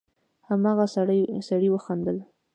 [0.47, 0.85] هماغه
[1.47, 2.17] سړي وخندل: